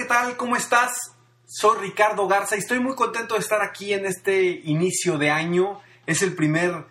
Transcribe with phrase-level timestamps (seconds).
[0.00, 0.38] ¿Qué tal?
[0.38, 1.14] ¿Cómo estás?
[1.44, 5.78] Soy Ricardo Garza y estoy muy contento de estar aquí en este inicio de año.
[6.06, 6.86] Es el primer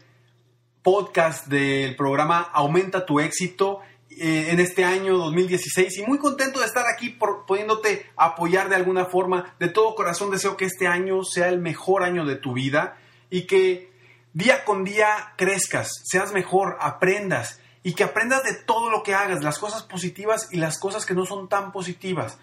[0.84, 3.80] podcast del programa Aumenta tu éxito
[4.12, 8.76] eh, en este año 2016 y muy contento de estar aquí por, pudiéndote apoyar de
[8.76, 9.56] alguna forma.
[9.58, 13.00] De todo corazón deseo que este año sea el mejor año de tu vida
[13.32, 13.92] y que
[14.34, 19.44] día con día crezcas, seas mejor, aprendas y que aprendas de todo lo que hagas,
[19.44, 22.38] las cosas positivas y las cosas que no son tan positivas.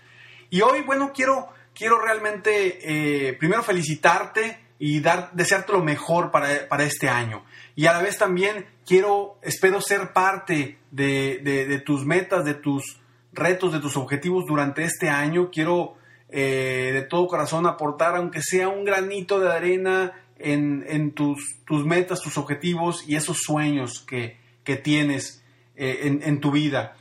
[0.50, 6.68] Y hoy, bueno, quiero, quiero realmente eh, primero felicitarte y dar, desearte lo mejor para,
[6.68, 7.44] para, este año.
[7.74, 13.00] Y a la vez también quiero, espero ser parte de, de, tus metas, de tus
[13.32, 15.50] retos, de tus objetivos durante este año.
[15.50, 15.94] Quiero
[16.28, 21.84] eh, de todo corazón aportar, aunque sea un granito de arena en, en tus, tus,
[21.84, 25.42] metas, tus objetivos y esos sueños que, que tienes
[25.74, 26.96] eh, en, en tu vida.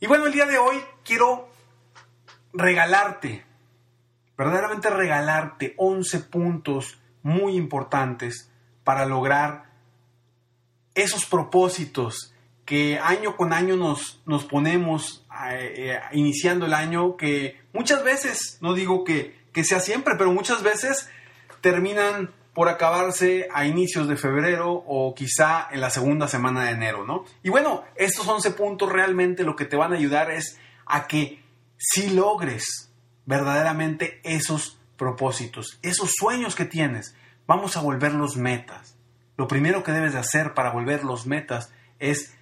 [0.00, 1.48] Y bueno, el día de hoy quiero
[2.56, 3.44] regalarte,
[4.36, 8.50] verdaderamente regalarte 11 puntos muy importantes
[8.84, 9.66] para lograr
[10.94, 12.32] esos propósitos
[12.64, 18.58] que año con año nos, nos ponemos eh, eh, iniciando el año, que muchas veces,
[18.60, 21.08] no digo que, que sea siempre, pero muchas veces
[21.60, 27.04] terminan por acabarse a inicios de febrero o quizá en la segunda semana de enero,
[27.04, 27.24] ¿no?
[27.42, 31.45] Y bueno, estos 11 puntos realmente lo que te van a ayudar es a que
[31.78, 32.90] si logres
[33.26, 37.14] verdaderamente esos propósitos, esos sueños que tienes,
[37.46, 38.96] vamos a volverlos metas.
[39.36, 42.34] Lo primero que debes de hacer para volverlos metas es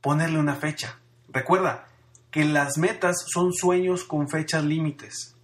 [0.00, 0.98] ponerle una fecha.
[1.28, 1.88] Recuerda
[2.30, 5.34] que las metas son sueños con fechas límites.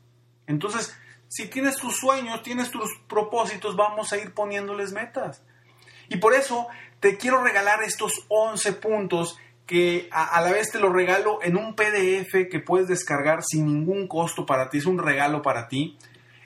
[0.47, 0.97] Entonces,
[1.29, 5.43] si tienes tus sueños, tienes tus propósitos, vamos a ir poniéndoles metas.
[6.09, 6.69] Y por eso
[7.01, 9.37] te quiero regalar estos 11 puntos
[9.69, 14.09] que a, la vez te lo regalo en un PDF que puedes descargar sin ningún
[14.09, 15.99] costo para ti, es un regalo para ti.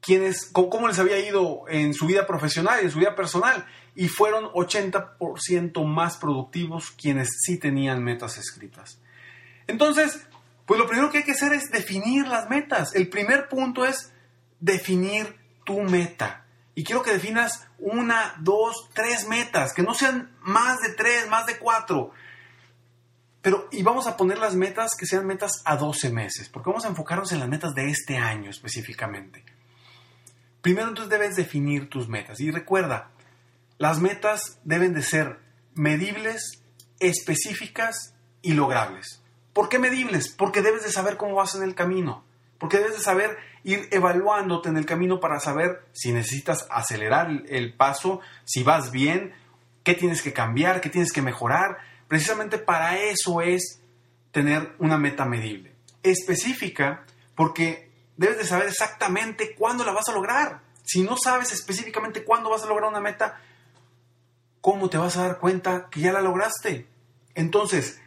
[0.00, 3.64] quiénes, cómo les había ido en su vida profesional y en su vida personal.
[3.94, 8.98] Y fueron 80% más productivos quienes sí tenían metas escritas.
[9.68, 10.26] Entonces,
[10.66, 12.96] pues lo primero que hay que hacer es definir las metas.
[12.96, 14.10] El primer punto es
[14.58, 16.43] definir tu meta.
[16.74, 21.46] Y quiero que definas una, dos, tres metas, que no sean más de tres, más
[21.46, 22.10] de cuatro.
[23.42, 26.84] Pero, y vamos a poner las metas que sean metas a 12 meses, porque vamos
[26.84, 29.44] a enfocarnos en las metas de este año específicamente.
[30.62, 32.40] Primero entonces debes definir tus metas.
[32.40, 33.10] Y recuerda,
[33.76, 35.38] las metas deben de ser
[35.74, 36.62] medibles,
[37.00, 39.22] específicas y logrables.
[39.52, 40.28] ¿Por qué medibles?
[40.28, 42.24] Porque debes de saber cómo vas en el camino.
[42.58, 47.74] Porque debes de saber ir evaluándote en el camino para saber si necesitas acelerar el
[47.74, 49.34] paso, si vas bien,
[49.82, 51.78] qué tienes que cambiar, qué tienes que mejorar.
[52.06, 53.80] Precisamente para eso es
[54.30, 55.72] tener una meta medible.
[56.02, 60.60] Específica porque debes de saber exactamente cuándo la vas a lograr.
[60.84, 63.40] Si no sabes específicamente cuándo vas a lograr una meta,
[64.60, 66.86] ¿cómo te vas a dar cuenta que ya la lograste?
[67.34, 68.00] Entonces,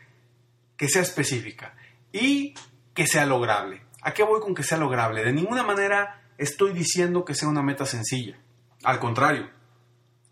[0.77, 1.73] que sea específica
[2.11, 2.53] y
[2.93, 3.86] que sea lograble.
[4.01, 5.23] ¿A qué voy con que sea lograble?
[5.23, 8.37] De ninguna manera estoy diciendo que sea una meta sencilla.
[8.83, 9.49] Al contrario,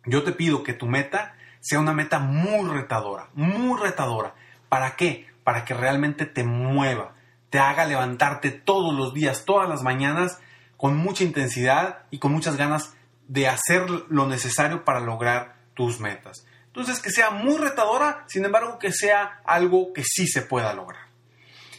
[0.05, 4.35] yo te pido que tu meta sea una meta muy retadora, muy retadora.
[4.69, 5.27] ¿Para qué?
[5.43, 7.13] Para que realmente te mueva,
[7.49, 10.39] te haga levantarte todos los días, todas las mañanas,
[10.77, 12.93] con mucha intensidad y con muchas ganas
[13.27, 16.45] de hacer lo necesario para lograr tus metas.
[16.67, 21.04] Entonces, que sea muy retadora, sin embargo, que sea algo que sí se pueda lograr.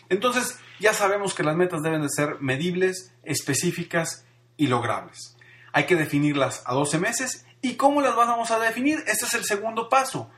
[0.09, 4.25] Entonces, ya sabemos que las metas deben de ser medibles, específicas
[4.57, 5.37] y logrables.
[5.73, 7.47] Hay que definirlas a 12 meses.
[7.63, 8.99] ¿Y cómo las vamos a definir?
[9.07, 10.31] Este es el segundo paso.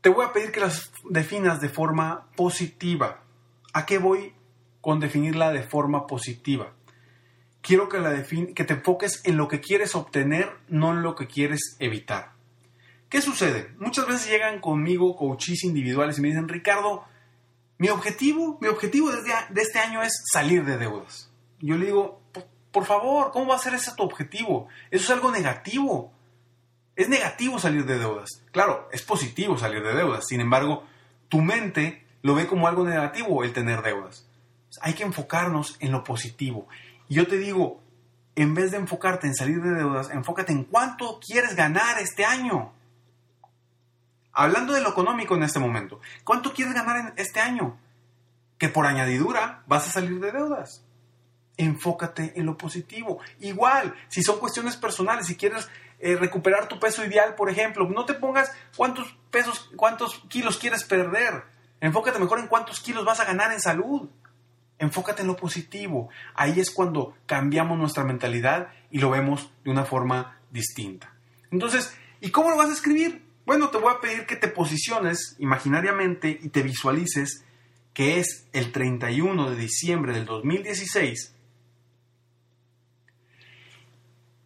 [0.00, 3.22] Te voy a pedir que las definas de forma positiva.
[3.72, 4.34] ¿A qué voy
[4.80, 6.72] con definirla de forma positiva?
[7.60, 11.26] Quiero que, la que te enfoques en lo que quieres obtener, no en lo que
[11.26, 12.32] quieres evitar.
[13.08, 13.72] ¿Qué sucede?
[13.78, 17.04] Muchas veces llegan conmigo coaches individuales y me dicen, Ricardo,
[17.84, 21.30] mi objetivo, mi objetivo de este año es salir de deudas.
[21.60, 22.22] Yo le digo,
[22.72, 24.68] por favor, ¿cómo va a ser ese tu objetivo?
[24.90, 26.10] Eso es algo negativo.
[26.96, 28.30] Es negativo salir de deudas.
[28.52, 30.24] Claro, es positivo salir de deudas.
[30.26, 30.84] Sin embargo,
[31.28, 34.26] tu mente lo ve como algo negativo el tener deudas.
[34.80, 36.66] Hay que enfocarnos en lo positivo.
[37.10, 37.82] Y yo te digo,
[38.34, 42.72] en vez de enfocarte en salir de deudas, enfócate en cuánto quieres ganar este año.
[44.34, 47.78] Hablando de lo económico en este momento, ¿cuánto quieres ganar en este año?
[48.58, 50.84] Que por añadidura vas a salir de deudas.
[51.56, 53.20] Enfócate en lo positivo.
[53.40, 55.68] Igual, si son cuestiones personales, si quieres
[56.00, 60.84] eh, recuperar tu peso ideal, por ejemplo, no te pongas cuántos pesos, cuántos kilos quieres
[60.84, 61.54] perder
[61.84, 64.08] Enfócate mejor en cuántos kilos vas a ganar en salud.
[64.78, 66.08] Enfócate en lo positivo.
[66.34, 71.12] Ahí es cuando cambiamos nuestra mentalidad y lo vemos de una forma distinta.
[71.50, 73.23] Entonces, ¿y cómo lo vas a escribir?
[73.46, 77.44] Bueno, te voy a pedir que te posiciones imaginariamente y te visualices
[77.92, 81.34] que es el 31 de diciembre del 2016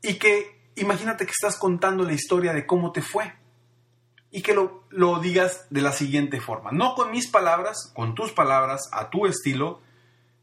[0.03, 3.33] y que imagínate que estás contando la historia de cómo te fue
[4.31, 6.71] y que lo, lo, digas de la siguiente forma.
[6.73, 9.81] No con mis palabras, con tus palabras, a tu estilo,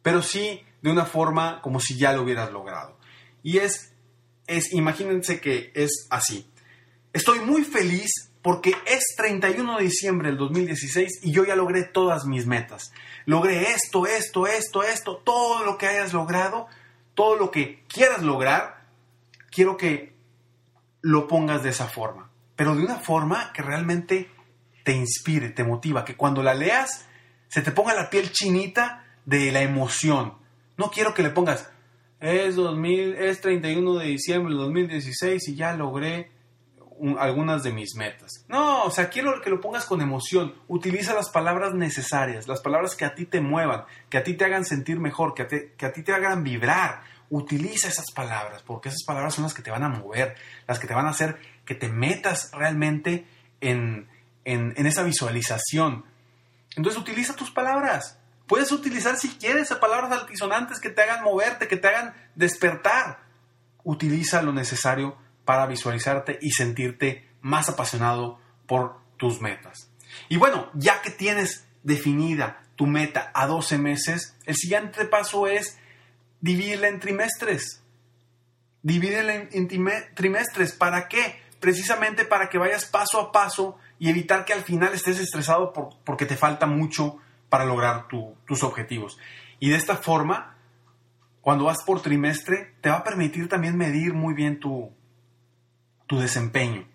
[0.02, 2.98] pero sí de una forma como si ya lo hubieras logrado.
[3.44, 3.94] Y es,
[4.48, 6.50] es imagínense que es así.
[7.14, 8.12] Estoy muy feliz
[8.46, 12.94] porque es 31 de diciembre del 2016 y yo ya logré todas mis metas.
[13.26, 16.68] Logré esto, esto, esto, esto, todo lo que hayas logrado,
[17.14, 18.86] todo lo que quieras lograr,
[19.50, 20.14] quiero que
[21.02, 24.30] lo pongas de esa forma pero de una forma que realmente
[24.84, 27.06] te inspire, te motiva, que cuando la leas
[27.48, 30.34] se te ponga la piel chinita de la emoción.
[30.78, 31.70] No quiero que le pongas,
[32.20, 36.32] es, 2000, es 31 de diciembre del 2016 y ya logré
[37.20, 38.46] algunas de mis metas.
[38.48, 40.56] No, o sea, quiero que lo pongas con emoción.
[40.68, 44.46] Utiliza las palabras necesarias, las palabras que a ti te muevan, que a ti te
[44.46, 47.02] hagan sentir mejor, que a, que a ti te hagan vibrar.
[47.30, 50.36] Utiliza esas palabras, porque esas palabras son las que te van a mover,
[50.68, 53.28] las que te van a hacer que te metas realmente
[53.60, 54.08] en,
[54.46, 56.06] esa visualización.
[56.76, 58.20] Entonces utiliza tus palabras.
[58.48, 63.24] Puedes utilizar si quieres palabras altisonantes que te hagan moverte, que te hagan despertar.
[63.84, 69.92] Utiliza lo necesario para visualizarte y sentirte más apasionado por tus metas.
[70.30, 75.78] Y bueno, ya que tienes definida tu meta a 12 meses, el siguiente paso es
[76.42, 77.84] dividirla en trimestres.
[78.82, 79.68] Divídela en,
[80.14, 80.74] trimestres.
[80.74, 81.42] ¿Para qué?
[81.60, 85.74] Precisamente para que vayas paso a paso y evitar que al final estés estresado
[86.04, 87.18] porque te falta mucho
[87.50, 89.18] para lograr tus objetivos.
[89.60, 90.58] Y de esta forma,
[91.42, 94.92] cuando vas por trimestre, te va a permitir también medir muy bien tu,
[96.08, 96.88] tu desempeño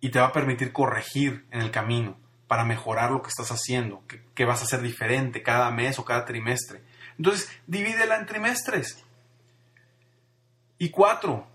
[0.00, 2.16] y te va a permitir corregir en el camino
[2.48, 4.02] para mejorar lo que estás haciendo,
[4.34, 6.82] que, vas a hacer diferente cada mes o cada trimestre.
[7.16, 9.04] Entonces, divídela en trimestres.
[10.78, 11.46] Y cuatro,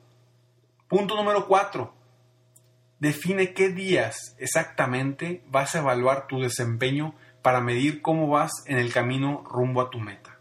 [0.88, 1.94] Punto número 4.
[3.00, 8.94] Define qué días exactamente vas a evaluar tu desempeño para medir cómo vas en el
[8.94, 10.40] camino rumbo a tu meta.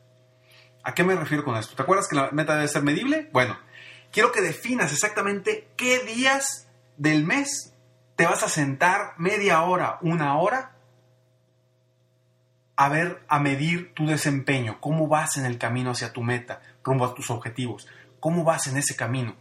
[0.83, 1.75] ¿A qué me refiero con esto?
[1.75, 3.31] ¿Te acuerdas que la meta debe ser medible?
[3.33, 3.59] Bueno,
[4.15, 7.75] quiero que definas exactamente qué días del mes
[8.15, 10.77] te vas a sentar media hora, una hora
[12.77, 17.05] a ver, a medir tu desempeño, cómo vas en el camino hacia tu meta, rumbo
[17.05, 17.89] a tus objetivos,
[18.21, 19.35] cómo vas en ese camino.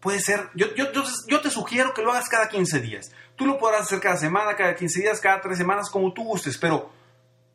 [0.00, 0.68] Puede ser, yo,
[1.40, 3.12] te sugiero que lo hagas cada 15 días.
[3.34, 6.58] Tú lo podrás hacer cada semana, cada 15 días, cada 3 semanas, como tú gustes,
[6.58, 6.90] pero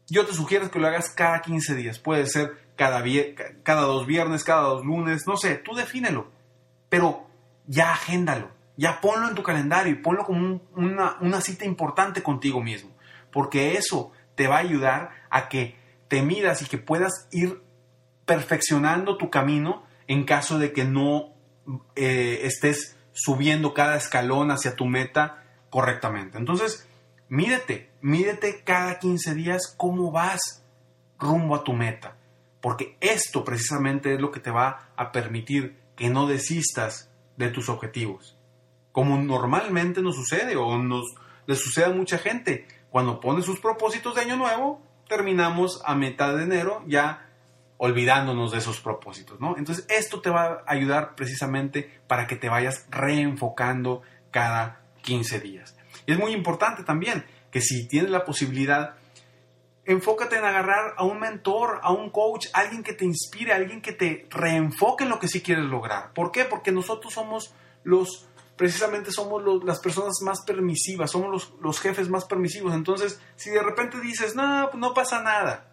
[0.07, 1.99] yo te sugiero que lo hagas cada 15 días.
[1.99, 3.03] Puede ser cada,
[3.61, 6.31] cada dos viernes, cada dos lunes, no sé, tú defínelo.
[6.89, 7.27] Pero
[7.67, 12.89] ya agéndalo, ya ponlo en tu calendario y ponlo como una, cita importante contigo mismo.
[13.31, 15.75] Porque eso te va a ayudar a que
[16.07, 17.61] te midas y que puedas ir
[18.25, 21.35] perfeccionando tu camino en caso de que no
[21.95, 26.39] eh, estés subiendo cada escalón hacia tu meta correctamente.
[26.39, 26.89] Entonces,
[27.29, 30.65] mídete, mídete cada 15 días cómo vas
[31.19, 32.17] rumbo a tu meta,
[32.61, 37.69] porque esto precisamente es lo que te va a permitir que no desistas de tus
[37.69, 38.37] objetivos,
[38.91, 41.03] como normalmente nos sucede o nos
[41.47, 46.35] le sucede a mucha gente cuando pone sus propósitos de año nuevo, terminamos a mitad
[46.35, 47.27] de enero ya
[47.77, 49.57] olvidándonos de esos propósitos, ¿no?
[49.57, 55.75] Entonces, esto te va a ayudar precisamente para que te vayas reenfocando cada 15 días.
[56.05, 58.95] Y es muy importante también que si tienes la posibilidad,
[59.85, 63.93] enfócate en agarrar a un mentor, a un coach, alguien que te inspire, alguien que
[63.93, 66.13] te reenfoque en lo que sí quieres lograr.
[66.13, 66.45] ¿Por qué?
[66.45, 68.27] Porque nosotros somos los
[68.61, 72.75] precisamente somos las personas más permisivas, somos los, jefes más permisivos.
[72.75, 75.71] Entonces, si de repente dices, no, no pasa nada,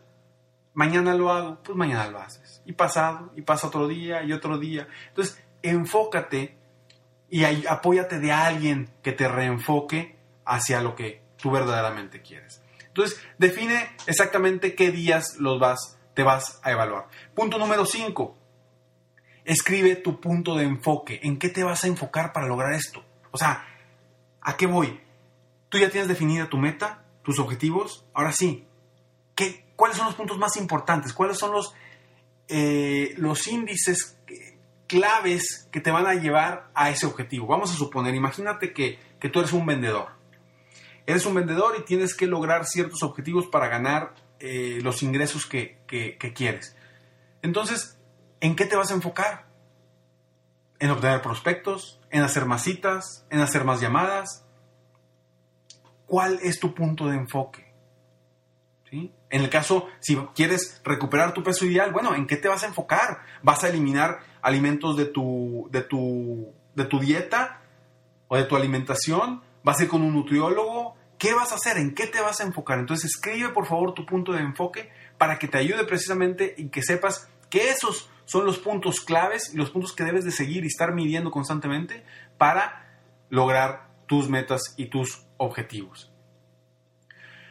[0.72, 2.62] mañana lo hago, pues mañana lo haces.
[2.64, 4.88] Y pasado, y pasa otro día, y otro día.
[5.08, 6.56] Entonces, enfócate
[7.28, 12.62] y apóyate de alguien que te reenfoque hacia lo que tú verdaderamente quieres.
[12.98, 17.06] Entonces, define exactamente qué días los vas, te vas a evaluar.
[17.32, 18.36] Punto número 5
[19.44, 21.20] escribe tu punto de enfoque.
[21.22, 23.04] ¿En qué te vas a enfocar para lograr esto?
[23.30, 23.64] O sea,
[24.42, 25.00] ¿a qué voy?
[25.68, 28.04] Tú ya tienes definida tu meta, tus objetivos.
[28.12, 28.66] Ahora sí,
[29.34, 31.12] ¿qué, ¿cuáles son los puntos más importantes?
[31.12, 31.74] ¿Cuáles son los,
[32.48, 34.18] eh, los índices
[34.88, 37.46] claves que te van a llevar a ese objetivo?
[37.46, 38.98] Vamos a suponer, imagínate que,
[39.32, 40.17] tú eres un vendedor.
[41.08, 45.78] Eres un vendedor y tienes que lograr ciertos objetivos para ganar eh, los ingresos que,
[45.86, 46.76] que quieres.
[47.40, 47.98] Entonces,
[48.40, 49.48] ¿en qué te vas a enfocar?
[50.78, 51.98] ¿En obtener prospectos?
[52.10, 53.24] ¿En hacer más citas?
[53.30, 54.44] ¿En hacer más llamadas?
[56.04, 57.72] ¿Cuál es tu punto de enfoque?
[58.90, 59.10] ¿Sí?
[59.30, 62.66] En el caso, si quieres recuperar tu peso ideal, bueno, ¿en qué te vas a
[62.66, 63.22] enfocar?
[63.42, 67.62] ¿Vas a eliminar alimentos de tu, de tu, de tu dieta
[68.28, 69.42] o de tu alimentación?
[69.64, 70.97] ¿Vas a ir con un nutriólogo?
[71.18, 71.78] ¿Qué vas a hacer?
[71.78, 72.78] ¿En qué te vas a enfocar?
[72.78, 76.82] Entonces escribe por favor tu punto de enfoque para que te ayude precisamente y que
[76.82, 80.68] sepas que esos son los puntos claves y los puntos que debes de seguir y
[80.68, 82.04] estar midiendo constantemente
[82.36, 86.12] para lograr tus metas y tus objetivos.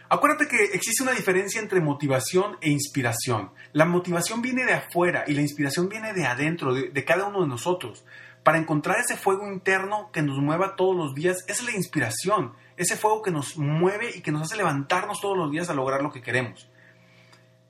[0.10, 3.52] Acuérdate que existe una diferencia entre motivación e inspiración.
[3.74, 7.48] La motivación viene de afuera y la inspiración viene de adentro, de, cada uno de
[7.48, 8.06] nosotros.
[8.44, 12.96] Para encontrar ese fuego interno que nos mueva todos los días, es la inspiración, ese
[12.96, 16.12] fuego que nos mueve y que nos hace levantarnos todos los días a lograr lo
[16.12, 16.70] que queremos.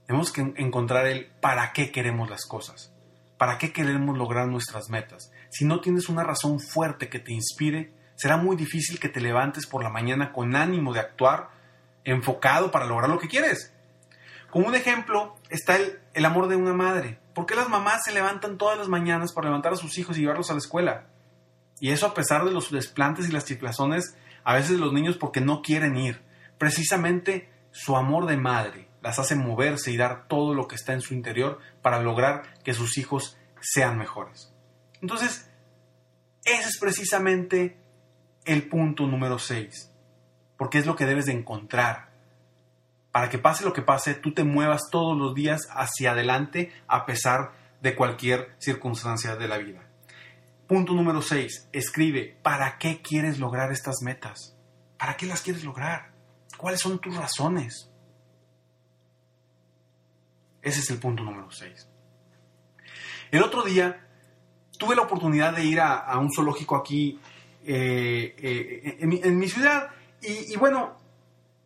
[0.05, 2.93] Tenemos que encontrar el para qué queremos las cosas.
[3.37, 5.31] ¿Para qué queremos lograr nuestras metas?
[5.49, 9.67] Si no tienes una razón fuerte que te inspire, será muy difícil que te levantes
[9.67, 11.49] por la mañana con ánimo de actuar
[12.03, 13.73] enfocado para lograr lo que quieres.
[14.49, 17.19] Como un ejemplo está el, el, amor de una madre.
[17.33, 20.21] ¿Por qué las mamás se levantan todas las mañanas para levantar a sus hijos y
[20.21, 21.07] llevarlos a la escuela?
[21.79, 24.15] Y eso a pesar de los desplantes y las chiflazones,
[24.47, 26.23] a veces los niños porque no quieren ir.
[26.57, 31.01] Precisamente su amor de madre las hace moverse y dar todo lo que está en
[31.01, 34.55] su interior para lograr que sus hijos sean mejores.
[35.01, 35.51] Entonces,
[36.45, 37.77] ese es precisamente
[38.45, 39.91] el punto número 6,
[40.57, 42.13] porque es lo que debes de encontrar.
[43.11, 47.05] Para que pase lo que pase, tú te muevas todos los días hacia adelante a
[47.05, 47.51] pesar
[47.81, 49.86] de cualquier circunstancia de la vida.
[50.67, 51.69] Punto número 6.
[51.71, 54.57] Escribe, ¿para qué quieres lograr estas metas?
[54.97, 56.11] ¿Para qué las quieres lograr?
[56.57, 57.89] ¿Cuáles son tus razones?
[60.61, 61.87] Ese es el punto número 6.
[63.31, 64.07] El otro día
[64.77, 67.19] tuve la oportunidad de ir a, un zoológico aquí
[67.65, 69.89] eh, eh, en, mi, ciudad
[70.21, 70.97] y, bueno,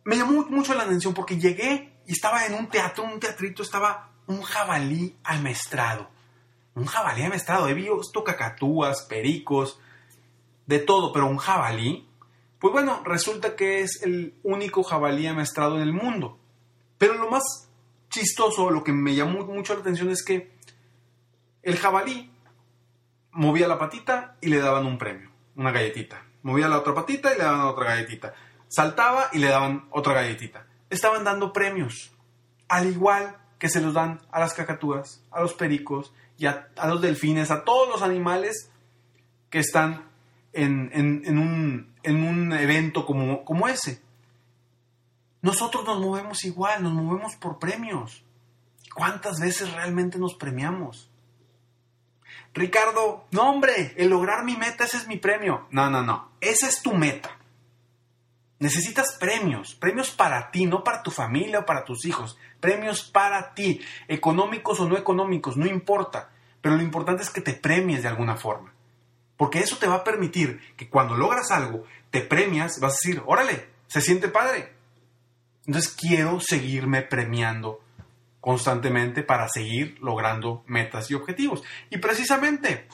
[0.04, 4.12] me llamó mucho la atención porque llegué y estaba en un teatro, un teatrito, estaba
[4.26, 6.10] un jabalí amestrado.
[6.74, 7.68] Un jabalí amestrado.
[7.68, 9.78] He visto cacatúas, pericos,
[10.66, 12.08] de todo, pero un jabalí,
[12.58, 16.38] pues bueno, resulta que es el único jabalí amestrado en el mundo.
[16.98, 17.68] Pero lo más
[18.08, 20.52] chistoso, lo que me llamó mucho la atención es que
[21.62, 22.30] el jabalí
[23.32, 26.24] movía la patita y le daban un premio, una galletita.
[26.42, 28.34] Movía la otra patita y le daban otra galletita.
[28.68, 30.66] Saltaba y le daban otra galletita.
[30.90, 32.12] Estaban dando premios,
[32.68, 36.12] al igual que se los dan a las cacatúas, a los pericos
[36.42, 38.68] y a, los delfines, a todos los animales
[39.48, 40.10] que están
[40.52, 40.90] en,
[41.38, 44.02] un, en un, evento como, como ese.
[45.40, 48.24] Nosotros nos movemos igual, nos movemos por premios.
[48.92, 51.08] ¿Cuántas veces realmente nos premiamos?
[52.54, 55.68] Ricardo, no hombre, el lograr mi meta, ese es mi premio.
[55.70, 57.38] No, no, no, esa es tu meta.
[58.58, 63.54] Necesitas premios, premios para ti, no para tu familia o para tus hijos, premios para
[63.54, 66.31] ti, económicos o no económicos, no importa,
[66.62, 68.72] pero lo importante es que te premies de alguna forma,
[69.36, 73.22] porque eso te va a permitir que cuando logras algo, te premias, vas a decir,
[73.26, 74.72] órale, se siente padre.
[75.66, 77.80] Entonces quiero seguirme premiando
[78.40, 81.62] constantemente para seguir logrando metas y objetivos.
[81.90, 82.88] Y precisamente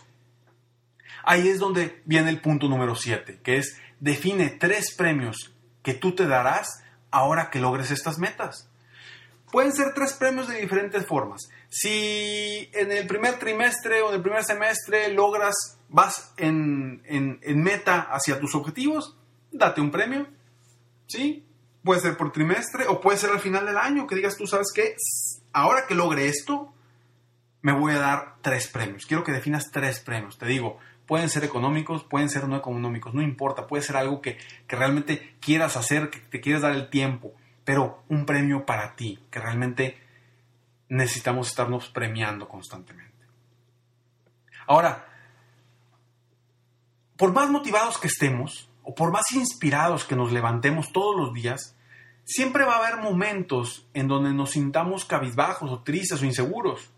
[1.24, 6.14] ahí es donde viene el punto número 7, que es define tres premios que tú
[6.14, 8.68] te darás ahora que logres estas metas.
[9.50, 11.48] Pueden ser tres premios de diferentes formas.
[11.68, 15.54] Si en el primer trimestre o en el primer semestre logras,
[15.88, 19.16] vas en, en meta hacia tus objetivos,
[19.50, 20.26] date un premio.
[21.06, 21.44] ¿Sí?
[21.82, 24.72] Puede ser por trimestre o puede ser al final del año que digas tú, ¿sabes
[24.74, 24.94] qué?
[25.52, 26.72] ahora que logre esto,
[27.62, 29.06] me voy a dar tres premios.
[29.06, 30.38] Quiero que definas tres premios.
[30.38, 34.38] Te digo, pueden ser económicos, pueden ser no económicos, no importa, puede ser algo que,
[34.68, 37.32] realmente quieras hacer, que te quieras dar el tiempo,
[37.68, 39.98] pero un premio para ti, que realmente
[40.88, 43.26] necesitamos estarnos premiando constantemente.
[44.66, 45.06] Ahora,
[47.18, 51.76] por más motivados que estemos, o por más inspirados que nos levantemos todos los días,
[52.24, 56.90] siempre va a haber momentos en donde nos sintamos cabizbajos o tristes o inseguros.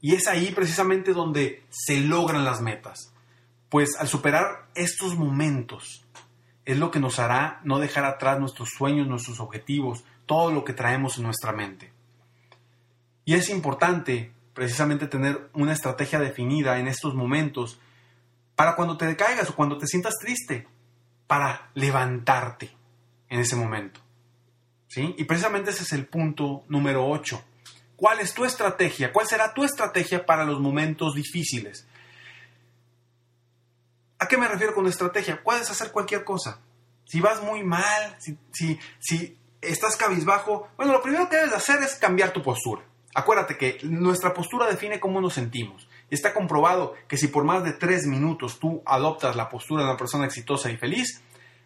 [0.00, 3.12] Y es ahí precisamente donde se logran las metas.
[3.68, 6.03] Pues al superar estos momentos
[6.64, 10.72] es lo que nos hará no dejar atrás nuestros sueños, nuestros objetivos, todo lo que
[10.72, 11.92] traemos en nuestra mente.
[13.24, 17.80] Y es importante precisamente tener una estrategia definida en estos momentos
[18.54, 20.68] para cuando te decaigas o cuando te sientas triste,
[21.26, 22.70] para levantarte
[23.28, 24.00] en ese momento.
[24.96, 27.42] Y precisamente ese es el punto número 8.
[27.96, 29.12] ¿Cuál es tu estrategia?
[29.12, 31.86] ¿Cuál será tu estrategia para los momentos difíciles?
[34.24, 35.42] ¿A qué me refiero con estrategia?
[35.44, 36.58] Puedes hacer cualquier cosa.
[37.04, 41.82] Si vas muy mal, si, si, si estás cabizbajo, bueno, lo primero que debes hacer
[41.82, 42.80] es cambiar tu postura.
[43.14, 45.90] Acuérdate que nuestra postura define cómo nos sentimos.
[46.08, 49.98] Está comprobado que si por más de tres minutos tú adoptas la postura de una
[49.98, 51.20] persona exitosa y feliz,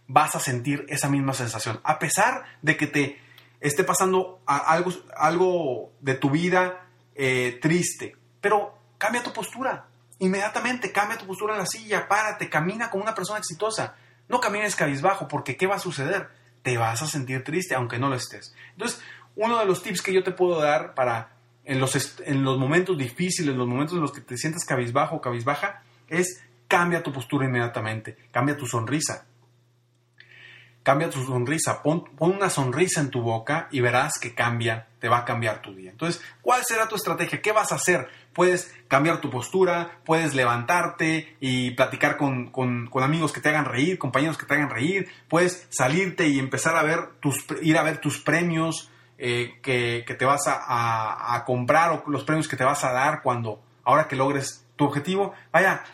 [0.09, 1.81] vas a sentir esa misma sensación.
[1.85, 3.21] A pesar de que te
[3.61, 9.87] esté pasando algo, algo de tu vida eh, triste, pero cambia tu postura.
[10.21, 13.95] Inmediatamente cambia tu postura en la silla, párate, camina como una persona exitosa.
[14.29, 16.29] No camines cabizbajo, porque ¿qué va a suceder?
[16.63, 18.55] Te vas a sentir triste, aunque no lo estés.
[18.73, 19.01] Entonces,
[19.37, 21.31] uno de los tips que yo te puedo dar para
[21.65, 25.17] en los, en los momentos difíciles, en los momentos en los que te sientes cabizbajo
[25.17, 29.27] o cabizbaja, es cambia tu postura inmediatamente, cambia tu sonrisa,
[30.89, 35.19] cambia tu sonrisa, pon, una sonrisa en tu boca y verás que cambia, te va
[35.19, 35.91] a cambiar tu día.
[35.91, 37.43] Entonces, ¿cuál será tu estrategia?
[37.43, 38.09] ¿Qué vas a hacer?
[38.33, 44.39] Puedes cambiar tu postura, puedes levantarte y platicar con, amigos que te hagan reír, compañeros
[44.39, 48.19] que te hagan reír, puedes salirte y empezar a ver tus, ir a ver tus
[48.21, 52.93] premios eh, que, te vas a, a comprar o los premios que te vas a
[52.93, 55.35] dar cuando, ahora que logres tu objetivo.
[55.53, 55.85] Vaya,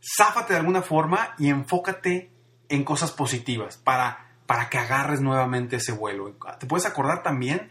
[0.00, 2.29] záfate de alguna forma y enfócate
[2.70, 6.34] en cosas positivas para, para que agarres nuevamente ese vuelo.
[6.58, 7.70] Te puedes acordar también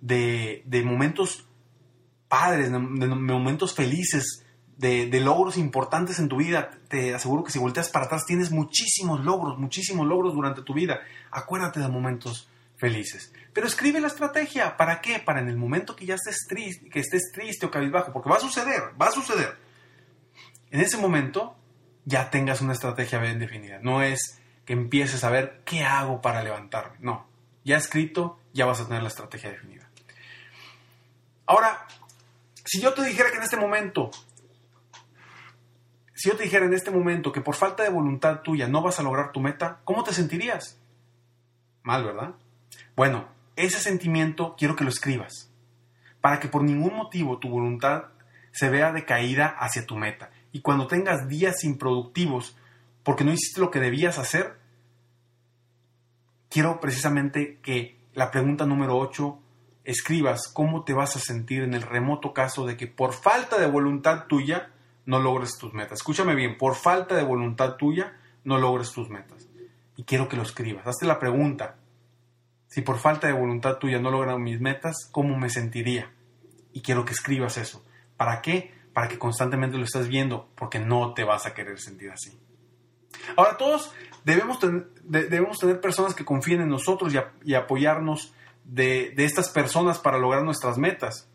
[0.00, 1.46] de, momentos
[2.28, 4.44] padres, de, momentos felices,
[4.78, 6.70] de, logros importantes en tu vida.
[6.88, 11.00] Te aseguro que si volteas para atrás tienes muchísimos logros, muchísimos logros durante tu vida.
[11.30, 13.32] Acuérdate de momentos felices.
[13.52, 14.76] Pero escribe la estrategia.
[14.76, 15.18] ¿Para qué?
[15.18, 18.36] Para en el momento que ya estés triste, que estés triste o cabizbajo, porque va
[18.36, 19.56] a suceder, va a suceder.
[20.70, 21.56] En ese momento
[22.06, 23.80] ya tengas una estrategia bien definida.
[23.82, 26.96] No es que empieces a ver qué hago para levantarme.
[27.00, 27.26] No,
[27.64, 29.90] ya escrito, ya vas a tener la estrategia definida.
[31.46, 31.86] Ahora,
[32.64, 34.10] si yo te dijera que en este momento,
[36.14, 38.98] si yo te dijera en este momento que por falta de voluntad tuya no vas
[38.98, 40.78] a lograr tu meta, ¿cómo te sentirías?
[41.82, 42.34] Mal, ¿verdad?
[42.94, 45.50] Bueno, ese sentimiento quiero que lo escribas,
[46.20, 48.06] para que por ningún motivo tu voluntad
[48.52, 52.56] se vea decaída hacia tu meta y cuando tengas días improductivos
[53.02, 54.56] porque no hiciste lo que debías hacer,
[56.48, 59.38] quiero precisamente que la pregunta número 8
[59.84, 63.66] escribas cómo te vas a sentir en el remoto caso de que por falta de
[63.66, 64.70] voluntad tuya
[65.04, 65.98] no logres tus metas.
[65.98, 69.46] Escúchame bien, por falta de voluntad tuya no logres tus metas.
[69.94, 70.86] Y quiero que lo escribas.
[70.86, 71.76] Hazte la pregunta.
[72.66, 76.14] Si por falta de voluntad tuya no logro mis metas, ¿cómo me sentiría?
[76.72, 77.84] Y quiero que escribas eso.
[78.16, 78.72] ¿Para qué?
[78.96, 82.32] Para que constantemente lo estés viendo, porque no te vas a querer sentir así.
[83.36, 83.92] Ahora, todos
[84.24, 84.58] debemos,
[85.02, 87.12] debemos tener personas que confíen en nosotros
[87.44, 88.32] y, apoyarnos
[88.64, 91.28] de, estas personas para lograr nuestras metas.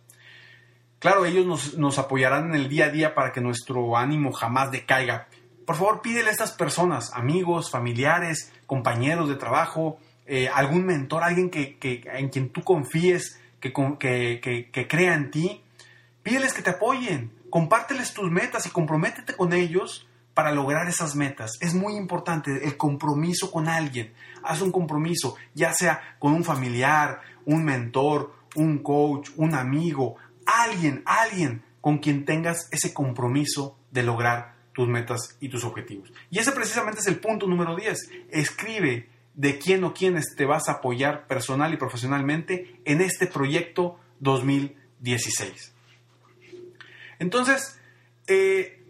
[0.97, 4.71] Claro, ellos nos, nos, apoyarán en el día a día para que nuestro ánimo jamás
[4.71, 5.27] decaiga.
[5.63, 11.51] Por favor, pídele a estas personas, amigos, familiares, compañeros de trabajo, eh, algún mentor, alguien
[11.51, 11.77] que,
[12.11, 15.61] en quien tú confíes, que, que, que crea en ti,
[16.23, 21.51] pídeles que te apoyen, compárteles tus metas y comprométete con ellos para lograr esas metas.
[21.59, 24.13] Es muy importante el compromiso con alguien.
[24.41, 31.03] Haz un compromiso, ya sea con un familiar, un mentor, un coach, un amigo, alguien,
[31.05, 36.11] alguien con quien tengas ese compromiso de lograr tus metas y tus objetivos.
[36.29, 38.09] Y ese precisamente es el punto número 10.
[38.29, 43.99] Escribe de quién o quiénes te vas a apoyar personal y profesionalmente en este proyecto
[44.21, 45.73] 2016.
[47.21, 47.79] Entonces,
[48.25, 48.83] eh,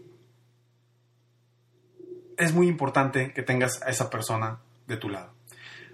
[2.37, 5.33] es muy importante que tengas a esa persona de tu lado.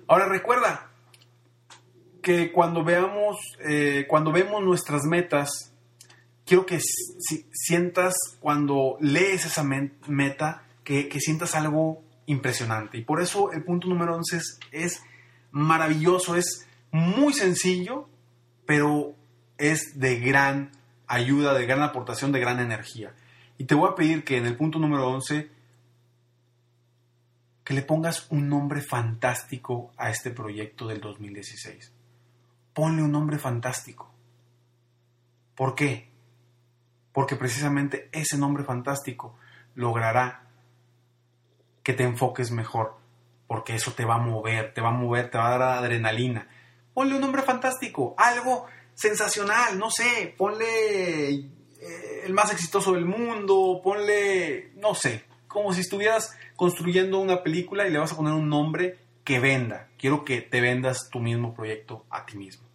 [0.07, 0.91] Ahora recuerda
[2.21, 5.73] que cuando veamos, eh, cuando vemos nuestras metas,
[6.45, 6.79] quiero que
[7.51, 12.99] sientas cuando lees esa meta, que, sientas algo impresionante.
[12.99, 14.41] Y por eso el punto número 11
[14.73, 15.01] es,
[15.49, 18.07] maravilloso, es muy sencillo,
[18.67, 19.15] pero
[19.57, 20.76] es de gran
[21.07, 23.13] ayuda, de gran aportación, de gran energía.
[23.57, 25.49] Y te voy a pedir que en el punto número 11
[27.63, 31.91] que le pongas un nombre fantástico a este proyecto del 2016.
[32.73, 34.09] Ponle un nombre fantástico.
[35.53, 36.09] ¿Por qué?
[37.11, 39.35] Porque precisamente ese nombre fantástico
[39.75, 40.43] logrará
[41.83, 42.97] que te enfoques mejor,
[43.47, 46.47] porque eso te va a mover, te va a mover, te va a dar adrenalina.
[46.93, 48.67] Ponle un nombre fantástico, algo
[48.97, 55.81] sensacional, no sé, ponle eh, el más exitoso del mundo, ponle, no sé, como si
[55.81, 59.87] estuvieras construyendo una película y le vas a poner un nombre que venda.
[59.99, 62.65] Quiero que te vendas tu mismo proyecto a ti mismo.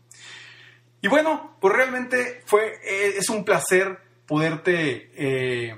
[1.00, 5.76] Y bueno, pues realmente fue, eh, es un placer poderte eh,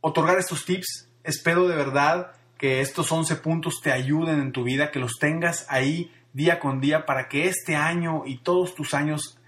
[0.00, 1.10] otorgar estos tips.
[1.22, 5.66] Espero de verdad que estos 11 puntos te ayuden en tu vida, que los tengas
[5.68, 9.38] ahí día con día para que este año y todos tus años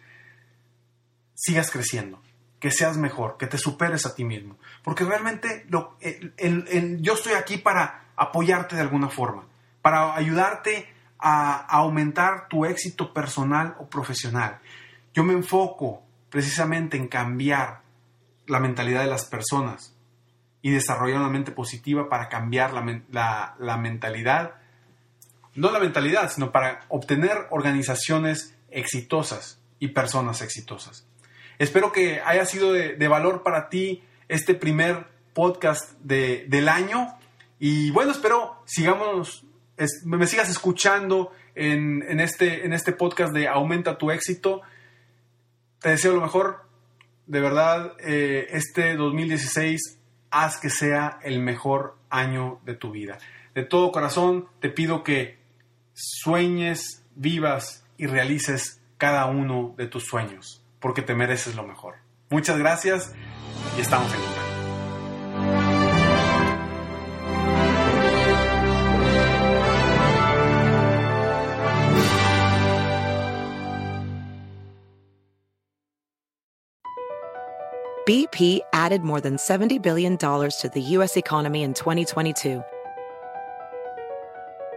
[1.35, 2.21] sigas creciendo
[2.61, 4.59] que seas mejor, que te superes a ti mismo.
[4.85, 5.97] Porque realmente yo
[7.15, 9.47] estoy aquí para apoyarte de alguna forma,
[9.81, 10.87] para ayudarte
[11.19, 14.61] a, aumentar tu éxito personal o profesional.
[15.15, 17.81] Yo me enfoco precisamente en cambiar
[18.47, 19.97] la mentalidad de las personas
[20.61, 24.60] y desarrollar una mente positiva para cambiar la, mentalidad,
[25.55, 31.07] no la mentalidad, sino para obtener organizaciones exitosas y personas exitosas.
[31.59, 37.19] Espero que haya sido de, valor para ti este primer podcast del año.
[37.59, 39.45] Y bueno, espero sigamos,
[40.05, 44.63] me sigas escuchando en, este, en este podcast de Aumenta tu éxito.
[45.81, 46.69] Te deseo lo mejor.
[47.27, 49.99] De verdad, eh, este 2016
[50.31, 53.19] haz que sea el mejor año de tu vida.
[53.55, 55.40] De todo corazón te pido que
[56.01, 61.97] sueñes, vivas y realices cada uno de tus sueños porque te mereces lo mejor.
[62.31, 63.13] Muchas gracias
[63.77, 64.51] y estamos en contacto.
[78.07, 81.17] BP added more than $70 billion to the U.S.
[81.17, 82.65] economy in 2022.